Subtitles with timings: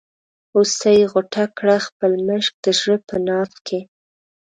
[0.53, 3.79] هوسۍ غوټه کړه خپل مشک د زړه په ناف کې.